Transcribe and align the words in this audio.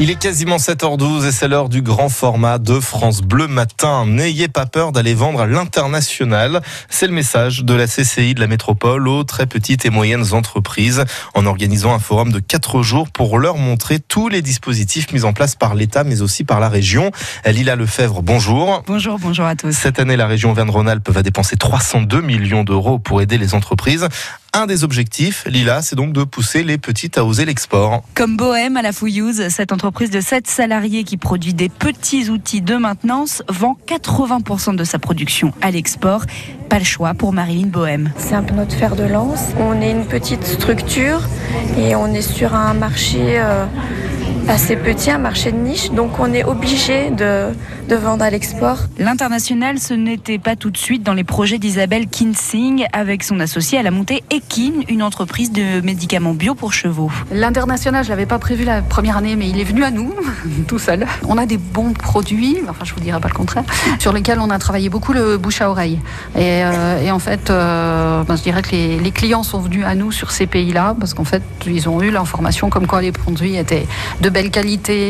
Il 0.00 0.10
est 0.10 0.18
quasiment 0.18 0.58
7h12 0.58 1.26
et 1.26 1.32
c'est 1.32 1.48
l'heure 1.48 1.68
du 1.68 1.82
grand 1.82 2.08
format 2.08 2.58
de 2.58 2.78
France 2.78 3.20
Bleu 3.20 3.48
Matin. 3.48 4.06
N'ayez 4.06 4.46
pas 4.46 4.64
peur 4.64 4.92
d'aller 4.92 5.12
vendre 5.12 5.40
à 5.40 5.48
l'international. 5.48 6.62
C'est 6.88 7.08
le 7.08 7.12
message 7.12 7.64
de 7.64 7.74
la 7.74 7.88
CCI 7.88 8.34
de 8.34 8.38
la 8.38 8.46
métropole 8.46 9.08
aux 9.08 9.24
très 9.24 9.46
petites 9.46 9.86
et 9.86 9.90
moyennes 9.90 10.34
entreprises 10.34 11.04
en 11.34 11.46
organisant 11.46 11.92
un 11.92 11.98
forum 11.98 12.30
de 12.30 12.38
4 12.38 12.80
jours 12.82 13.10
pour 13.10 13.40
leur 13.40 13.56
montrer 13.56 13.98
tous 13.98 14.28
les 14.28 14.40
dispositifs 14.40 15.12
mis 15.12 15.24
en 15.24 15.32
place 15.32 15.56
par 15.56 15.74
l'État 15.74 16.04
mais 16.04 16.22
aussi 16.22 16.44
par 16.44 16.60
la 16.60 16.68
région. 16.68 17.10
Lila 17.44 17.74
Lefebvre, 17.74 18.22
bonjour. 18.22 18.84
Bonjour, 18.86 19.18
bonjour 19.18 19.46
à 19.46 19.56
tous. 19.56 19.72
Cette 19.72 19.98
année, 19.98 20.16
la 20.16 20.28
région 20.28 20.52
Auvergne-Rhône-Alpes 20.52 21.10
va 21.10 21.24
dépenser 21.24 21.56
302 21.56 22.20
millions 22.20 22.62
d'euros 22.62 23.00
pour 23.00 23.20
aider 23.20 23.36
les 23.36 23.52
entreprises. 23.52 24.06
Un 24.58 24.66
des 24.66 24.82
objectifs, 24.82 25.44
Lila, 25.46 25.82
c'est 25.82 25.94
donc 25.94 26.12
de 26.12 26.24
pousser 26.24 26.64
les 26.64 26.78
petites 26.78 27.16
à 27.16 27.24
oser 27.24 27.44
l'export. 27.44 28.02
Comme 28.16 28.36
Bohème 28.36 28.76
à 28.76 28.82
la 28.82 28.90
Fouillouse, 28.90 29.50
cette 29.50 29.70
entreprise 29.70 30.10
de 30.10 30.20
7 30.20 30.48
salariés 30.48 31.04
qui 31.04 31.16
produit 31.16 31.54
des 31.54 31.68
petits 31.68 32.28
outils 32.28 32.60
de 32.60 32.74
maintenance 32.74 33.44
vend 33.48 33.78
80% 33.86 34.74
de 34.74 34.82
sa 34.82 34.98
production 34.98 35.52
à 35.60 35.70
l'export. 35.70 36.24
Pas 36.68 36.80
le 36.80 36.84
choix 36.84 37.14
pour 37.14 37.32
Marilyn 37.32 37.68
Bohème. 37.68 38.10
C'est 38.16 38.34
un 38.34 38.42
peu 38.42 38.56
notre 38.56 38.74
fer 38.74 38.96
de 38.96 39.04
lance. 39.04 39.44
On 39.60 39.80
est 39.80 39.92
une 39.92 40.06
petite 40.06 40.42
structure 40.42 41.20
et 41.78 41.94
on 41.94 42.12
est 42.12 42.20
sur 42.20 42.56
un 42.56 42.74
marché 42.74 43.38
euh, 43.38 43.64
assez 44.48 44.76
petit, 44.76 45.10
un 45.10 45.18
marché 45.18 45.52
de 45.52 45.58
niche, 45.58 45.90
donc 45.90 46.18
on 46.18 46.32
est 46.32 46.44
obligé 46.44 47.10
de, 47.10 47.48
de 47.88 47.94
vendre 47.94 48.24
à 48.24 48.30
l'export. 48.30 48.78
L'international, 48.98 49.78
ce 49.78 49.92
n'était 49.92 50.38
pas 50.38 50.56
tout 50.56 50.70
de 50.70 50.76
suite 50.76 51.02
dans 51.02 51.12
les 51.12 51.24
projets 51.24 51.58
d'Isabelle 51.58 52.06
Kinsing 52.08 52.86
avec 52.92 53.24
son 53.24 53.40
associé 53.40 53.78
à 53.78 53.82
la 53.82 53.90
montée 53.90 54.22
Ekin, 54.30 54.84
une 54.88 55.02
entreprise 55.02 55.52
de 55.52 55.82
médicaments 55.82 56.32
bio 56.32 56.54
pour 56.54 56.72
chevaux. 56.72 57.10
L'international, 57.30 58.04
je 58.04 58.08
l'avais 58.08 58.24
pas 58.24 58.38
prévu 58.38 58.64
la 58.64 58.80
première 58.80 59.18
année, 59.18 59.36
mais 59.36 59.48
il 59.50 59.60
est 59.60 59.64
venu 59.64 59.84
à 59.84 59.90
nous, 59.90 60.14
tout 60.66 60.78
seul. 60.78 61.06
On 61.28 61.36
a 61.36 61.44
des 61.44 61.58
bons 61.58 61.92
produits, 61.92 62.58
enfin 62.68 62.84
je 62.84 62.94
vous 62.94 63.00
dirai 63.00 63.20
pas 63.20 63.28
le 63.28 63.34
contraire, 63.34 63.64
sur 63.98 64.14
lesquels 64.14 64.40
on 64.40 64.48
a 64.48 64.58
travaillé 64.58 64.88
beaucoup 64.88 65.12
le 65.12 65.36
bouche 65.36 65.60
à 65.60 65.68
oreille. 65.68 66.00
Et, 66.36 66.64
euh, 66.64 67.02
et 67.02 67.10
en 67.10 67.18
fait, 67.18 67.50
euh, 67.50 68.22
ben, 68.24 68.36
je 68.36 68.42
dirais 68.42 68.62
que 68.62 68.70
les, 68.70 68.98
les, 68.98 69.10
clients 69.10 69.42
sont 69.42 69.60
venus 69.60 69.84
à 69.84 69.94
nous 69.94 70.10
sur 70.10 70.30
ces 70.30 70.46
pays-là 70.46 70.96
parce 70.98 71.12
qu'en 71.12 71.24
fait, 71.24 71.42
ils 71.66 71.88
ont 71.88 72.00
eu 72.00 72.10
l'information 72.10 72.70
comme 72.70 72.86
quoi 72.86 73.02
les 73.02 73.12
produits 73.12 73.56
étaient 73.56 73.86
de 74.22 74.28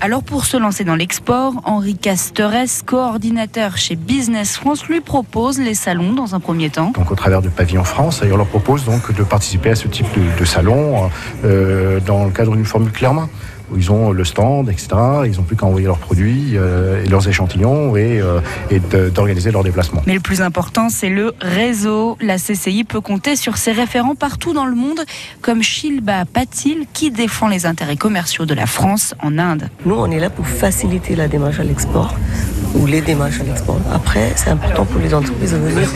Alors 0.00 0.22
pour 0.22 0.46
se 0.46 0.56
lancer 0.56 0.82
dans 0.82 0.94
l'export, 0.94 1.52
Henri 1.64 1.94
Casterès, 1.94 2.80
coordinateur 2.86 3.76
chez 3.76 3.94
Business 3.94 4.56
France, 4.56 4.86
lui 4.86 5.02
propose 5.02 5.58
les 5.58 5.74
salons 5.74 6.14
dans 6.14 6.34
un 6.34 6.40
premier 6.40 6.70
temps. 6.70 6.92
Donc 6.92 7.10
au 7.10 7.14
travers 7.14 7.42
de 7.42 7.50
Pavillon 7.50 7.84
France, 7.84 8.22
on 8.24 8.36
leur 8.36 8.46
propose 8.46 8.86
donc 8.86 9.14
de 9.14 9.22
participer 9.22 9.70
à 9.70 9.74
ce 9.74 9.88
type 9.88 10.06
de, 10.16 10.40
de 10.40 10.44
salon 10.46 11.10
euh, 11.44 12.00
dans 12.00 12.24
le 12.24 12.30
cadre 12.30 12.56
d'une 12.56 12.64
formule 12.64 12.92
clairement 12.92 13.28
où 13.70 13.76
ils 13.76 13.90
ont 13.90 14.12
le 14.12 14.24
stand, 14.24 14.68
etc. 14.68 14.88
Ils 15.26 15.36
n'ont 15.36 15.42
plus 15.42 15.56
qu'à 15.56 15.66
envoyer 15.66 15.86
leurs 15.86 15.98
produits 15.98 16.52
euh, 16.54 17.04
et 17.04 17.08
leurs 17.08 17.28
échantillons 17.28 17.96
et, 17.96 18.20
euh, 18.20 18.40
et 18.70 18.80
d'organiser 19.10 19.50
leur 19.50 19.64
déplacement. 19.64 20.02
Mais 20.06 20.14
le 20.14 20.20
plus 20.20 20.42
important, 20.42 20.88
c'est 20.88 21.08
le 21.08 21.32
réseau. 21.40 22.16
La 22.20 22.36
CCI 22.36 22.84
peut 22.84 23.00
compter 23.00 23.36
sur 23.36 23.56
ses 23.56 23.72
référents 23.72 24.14
partout 24.14 24.52
dans 24.52 24.66
le 24.66 24.74
monde, 24.74 25.00
comme 25.42 25.62
Shilba 25.62 26.24
Patil, 26.24 26.86
qui 26.92 27.10
défend 27.10 27.48
les 27.48 27.66
intérêts 27.66 27.96
commerciaux 27.96 28.46
de 28.46 28.54
la 28.54 28.66
France 28.66 29.14
en 29.22 29.38
Inde. 29.38 29.68
Nous, 29.84 29.94
on 29.94 30.10
est 30.10 30.20
là 30.20 30.30
pour 30.30 30.46
faciliter 30.46 31.16
la 31.16 31.28
démarche 31.28 31.60
à 31.60 31.64
l'export 31.64 32.14
ou 32.74 32.86
les 32.86 33.00
démarches 33.00 33.40
à 33.40 33.44
l'export. 33.44 33.80
Après, 33.92 34.32
c'est 34.36 34.50
important 34.50 34.84
pour 34.84 35.00
les 35.00 35.12
entreprises 35.14 35.52
de 35.52 35.58
venir 35.58 35.88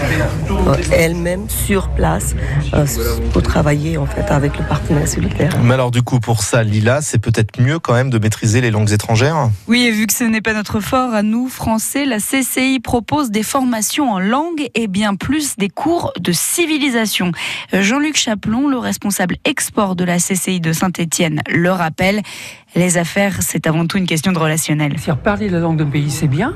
euh, 0.66 0.76
elles-mêmes 0.92 1.48
sur 1.48 1.88
place 1.90 2.34
euh, 2.74 2.86
pour 3.32 3.42
travailler 3.42 3.96
en 3.96 4.06
fait 4.06 4.30
avec 4.30 4.58
le 4.58 4.64
partenaire 4.64 5.06
solitaire. 5.06 5.52
Mais 5.62 5.74
alors 5.74 5.90
du 5.90 6.02
coup, 6.02 6.20
pour 6.20 6.42
ça, 6.42 6.62
Lila, 6.62 7.00
c'est 7.02 7.18
peut-être 7.18 7.60
mieux 7.60 7.78
quand 7.78 7.94
même 7.94 8.10
de 8.10 8.18
maîtriser 8.18 8.60
les 8.60 8.70
langues 8.70 8.92
étrangères? 8.92 9.50
Oui, 9.68 9.82
et 9.82 9.90
vu 9.90 10.06
que 10.06 10.12
ce 10.12 10.24
n'est 10.24 10.40
pas 10.40 10.54
notre 10.54 10.80
fort 10.80 11.14
à 11.14 11.22
nous, 11.22 11.48
Français, 11.48 12.04
la 12.06 12.18
CCI 12.18 12.80
propose 12.80 13.30
des 13.30 13.42
formations 13.42 14.12
en 14.12 14.18
langue 14.18 14.68
et 14.74 14.86
bien 14.86 15.14
plus 15.14 15.56
des 15.56 15.68
cours 15.68 16.12
de 16.18 16.32
civilisation. 16.32 17.32
Jean-Luc 17.72 18.16
Chaplon, 18.16 18.68
le 18.68 18.78
responsable 18.78 19.36
export 19.44 19.96
de 19.96 20.04
la 20.04 20.18
CCI 20.18 20.60
de 20.60 20.72
Saint-Étienne, 20.72 21.42
le 21.48 21.70
rappelle. 21.70 22.22
Les 22.76 22.98
affaires, 22.98 23.36
c'est 23.40 23.68
avant 23.68 23.86
tout 23.86 23.98
une 23.98 24.06
question 24.06 24.32
de 24.32 24.38
relationnel. 24.38 24.94
C'est-à-dire 24.96 25.22
parler 25.22 25.48
la 25.48 25.60
langue 25.60 25.76
d'un 25.76 25.86
pays, 25.86 26.10
c'est 26.10 26.26
bien. 26.26 26.53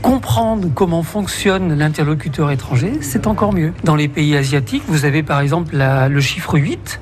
Comprendre 0.00 0.68
comment 0.74 1.02
fonctionne 1.02 1.78
l'interlocuteur 1.78 2.50
étranger, 2.50 2.94
c'est 3.00 3.26
encore 3.26 3.52
mieux. 3.52 3.72
Dans 3.84 3.94
les 3.94 4.08
pays 4.08 4.36
asiatiques, 4.36 4.82
vous 4.88 5.04
avez 5.04 5.22
par 5.22 5.40
exemple 5.40 5.76
le 5.76 6.20
chiffre 6.20 6.58
8 6.58 7.00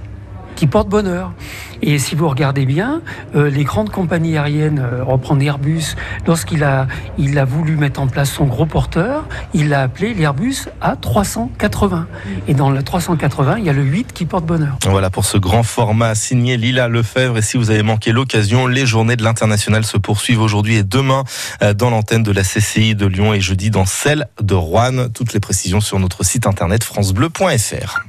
qui 0.61 0.67
porte 0.67 0.91
bonheur. 0.91 1.33
Et 1.81 1.99
si 1.99 2.15
vous 2.15 2.29
regardez 2.29 2.67
bien, 2.67 3.01
euh, 3.35 3.49
les 3.49 3.65
grandes 3.65 3.89
compagnies 3.89 4.37
aériennes, 4.37 4.79
euh, 4.79 5.03
reprendre 5.03 5.43
Airbus, 5.43 5.97
lorsqu'il 6.27 6.65
a, 6.65 6.87
il 7.17 7.39
a 7.39 7.47
voulu 7.47 7.77
mettre 7.77 7.99
en 7.99 8.09
place 8.09 8.31
son 8.31 8.45
gros 8.45 8.67
porteur, 8.67 9.25
il 9.55 9.71
l'a 9.71 9.81
appelé 9.81 10.13
l'Airbus 10.13 10.67
A380. 10.83 12.05
Et 12.47 12.53
dans 12.53 12.69
le 12.69 12.83
380, 12.83 13.57
il 13.57 13.65
y 13.65 13.71
a 13.71 13.73
le 13.73 13.83
8 13.83 14.13
qui 14.13 14.27
porte 14.27 14.45
bonheur. 14.45 14.77
Voilà 14.85 15.09
pour 15.09 15.25
ce 15.25 15.39
grand 15.39 15.63
format 15.63 16.15
signé 16.15 16.59
Lila 16.59 16.89
Lefebvre. 16.89 17.39
Et 17.39 17.43
si 17.43 17.57
vous 17.57 17.71
avez 17.71 17.83
manqué 17.83 18.13
l'occasion, 18.13 18.67
les 18.67 18.85
journées 18.85 19.17
de 19.17 19.25
l'international 19.25 19.87
se 19.87 19.97
poursuivent 19.97 20.43
aujourd'hui 20.43 20.77
et 20.77 20.83
demain 20.83 21.25
euh, 21.63 21.73
dans 21.73 21.89
l'antenne 21.89 22.23
de 22.23 22.33
la 22.33 22.43
CCI 22.43 22.95
de 22.95 23.07
Lyon 23.07 23.33
et 23.33 23.41
jeudi 23.41 23.71
dans 23.71 23.87
celle 23.87 24.29
de 24.43 24.55
Rouen. 24.55 25.09
Toutes 25.15 25.33
les 25.33 25.41
précisions 25.41 25.81
sur 25.81 25.99
notre 25.99 26.23
site 26.23 26.47
internet 26.47 26.85
francebleu.fr. 26.85 28.05